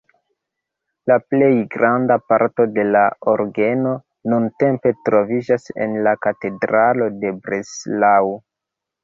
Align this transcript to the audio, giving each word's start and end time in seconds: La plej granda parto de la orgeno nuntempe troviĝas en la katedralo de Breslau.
La 1.09 1.17
plej 1.33 1.49
granda 1.75 2.15
parto 2.31 2.65
de 2.77 2.85
la 2.95 3.03
orgeno 3.33 3.93
nuntempe 4.33 4.95
troviĝas 5.11 5.69
en 5.87 5.95
la 6.09 6.15
katedralo 6.29 7.11
de 7.21 7.35
Breslau. 7.45 8.35